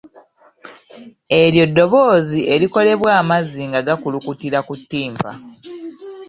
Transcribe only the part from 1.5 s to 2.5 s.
ddoboozi